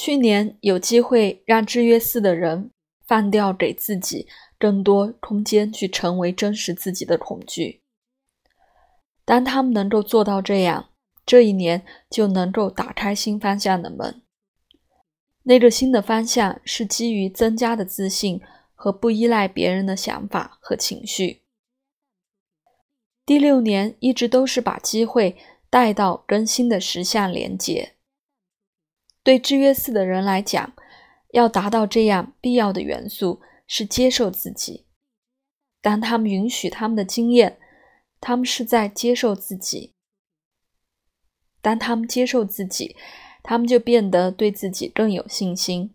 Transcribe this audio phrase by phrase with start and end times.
[0.00, 2.70] 去年有机会让制约四的人
[3.06, 4.26] 放掉给自己
[4.58, 7.82] 更多空间去成为真实自己的恐惧。
[9.26, 10.88] 当他们能够做到这样，
[11.26, 14.22] 这一年就能够打开新方向的门。
[15.42, 18.40] 那个新的方向是基于增加的自信
[18.74, 21.42] 和不依赖别人的想法和情绪。
[23.26, 25.36] 第六年一直都是把机会
[25.68, 27.96] 带到跟新的实相连接。
[29.30, 30.72] 对制约四的人来讲，
[31.34, 34.86] 要达到这样必要的元素是接受自己。
[35.80, 37.56] 当他们允许他们的经验，
[38.20, 39.94] 他们是在接受自己。
[41.62, 42.96] 当他们接受自己，
[43.44, 45.94] 他们就变得对自己更有信心。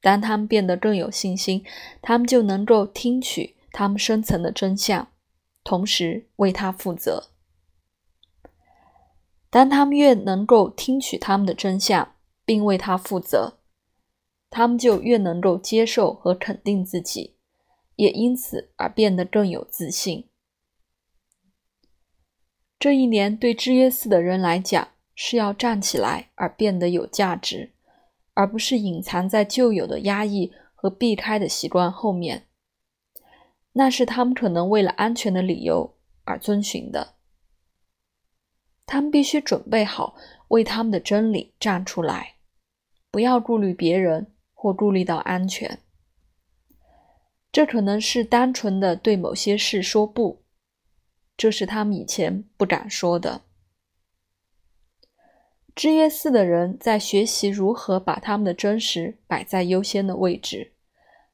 [0.00, 1.62] 当他们变得更有信心，
[2.00, 5.08] 他们就能够听取他们深层的真相。
[5.62, 7.28] 同时为他负责。
[9.50, 12.14] 当他们越能够听取他们的真相，
[12.50, 13.60] 并为他负责，
[14.50, 17.36] 他们就越能够接受和肯定自己，
[17.94, 20.28] 也因此而变得更有自信。
[22.76, 27.72] 这一年对制约四的人来讲，是要站起来而变得有价值，
[28.34, 32.48] 而不是隐藏在旧有的压抑和避开的习惯后面。
[33.74, 35.94] 那是他们可能为了安全的理由
[36.24, 37.14] 而遵循的。
[38.84, 40.16] 他们必须准备好
[40.48, 42.34] 为他们的真理站出来，
[43.10, 45.80] 不要顾虑别人或顾虑到安全。
[47.52, 50.42] 这可能是单纯的对某些事说不，
[51.36, 53.42] 这是他们以前不敢说的。
[55.74, 60.74] 制约四的人在学习如何把他们的真实摆在优先的位置，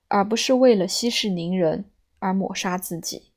[0.08, 1.90] 而不是为了息事宁人。
[2.18, 3.30] 而抹杀自己。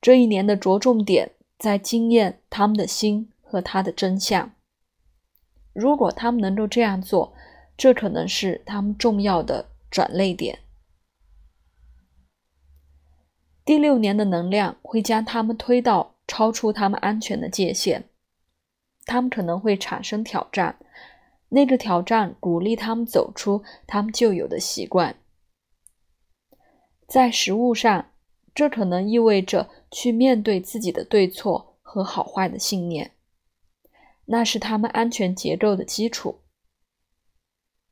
[0.00, 4.52] 这一年的着重点在经验他们的心和他的真相。
[5.72, 7.32] 如果他们能够这样做，
[7.76, 10.58] 这可能是他们重要的转泪点。
[13.64, 18.08] 第六年的能量会将他们推到超出他们安全的界限，
[19.04, 20.78] 他们可能会产生挑战。
[21.50, 25.16] 那个挑战鼓励他们走出他们旧有的习惯。
[27.08, 28.12] 在实物上，
[28.54, 33.12] 这可能意味着去面对自己的对错和好坏的信念，
[34.26, 36.40] 那是他们安全结构的基础。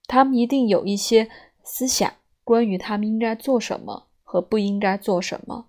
[0.06, 1.28] 他们一定有一些
[1.62, 5.68] 思想，关于他们应该做什么和不应该做什么。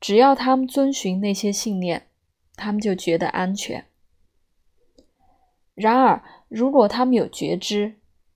[0.00, 2.06] 只要他们遵循那些信念，
[2.56, 3.86] 他们就觉得安全。
[5.74, 7.94] 然而，如果他们有觉知，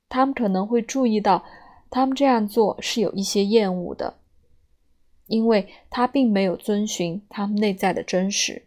[0.08, 1.44] 他们可能会注意到。
[1.90, 4.18] 他们这样做是有一些厌恶的，
[5.28, 8.66] 因为他并没有遵循他们内在的真实。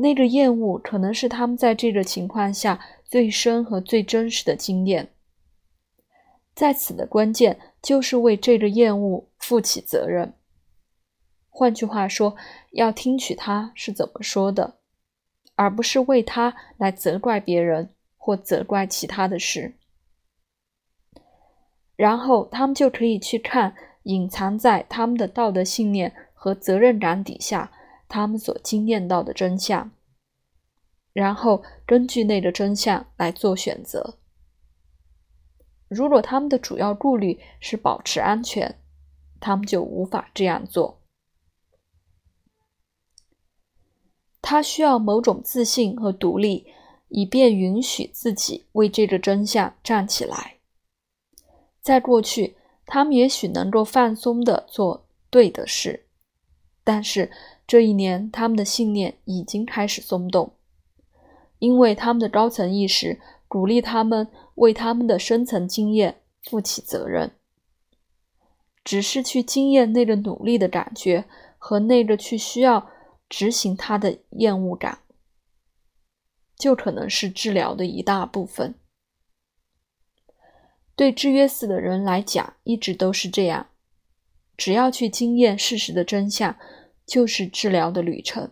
[0.00, 5.08] 那个厌恶可能是他们在这个情况下最深和最真实的经验。
[6.54, 10.34] 在此的关键就是为这个厌恶负起责任。
[11.48, 12.36] 换句话说，
[12.70, 14.78] 要听取他是怎么说的，
[15.56, 19.74] 而不是为他来责怪别人或责怪其他的事。
[21.96, 27.72] 然后他们就可以去看隐藏在他们的道德信念和责任感底下，
[28.08, 29.90] 他们所经验到的真相，
[31.12, 34.18] 然后根据那个真相来做选择。
[35.88, 38.80] 如果他们的主要顾虑是保持安全，
[39.40, 41.00] 他们就无法这样做。
[44.40, 46.66] 他需要某种自信和独立，
[47.08, 50.56] 以便允许自己为这个真相站起来。
[51.80, 56.07] 在过去，他们也许能够放松地做对的事，
[56.88, 57.30] 但是
[57.66, 60.54] 这一年，他们的信念已经开始松动，
[61.58, 67.32] 因为他们的高层意识鼓励他们为他们的深层经验负起责任。
[68.82, 71.26] 只是去经验那个努力的感觉
[71.58, 72.88] 和那个去需要
[73.28, 75.00] 执行它的厌恶感，
[76.56, 78.74] 就可能是治疗的一大部分。
[80.96, 83.66] 对制约死的人来讲，一直都是这样。
[84.56, 86.56] 只要去经验事实的真相，
[87.08, 88.50] 就是治疗的旅程。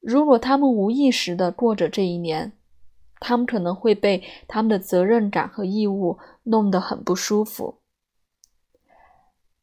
[0.00, 2.52] 如果他们无意识的过着这一年，
[3.20, 7.78] 他们可能会被他们的责任感和义务弄得很不舒服。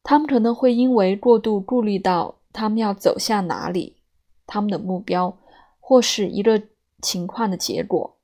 [0.02, 3.96] 他们可能会因为过度顾虑到他们要走向哪里，
[4.46, 5.38] 他们的目标，
[5.78, 6.62] 或是一个
[7.00, 8.16] 情况的结果。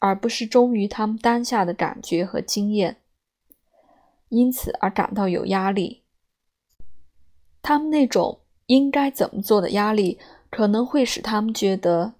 [0.00, 2.98] 而不是忠于他们当下的感觉和经验，
[4.28, 6.04] 因此而感到有压力。
[7.62, 10.18] 他们那种应该怎么做的压力，
[10.50, 12.14] 可能会使他们觉得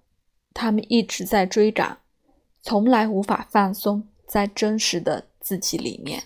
[0.53, 1.97] 他们一直在追赶，
[2.61, 6.23] 从来无法放松在真实的自己里面。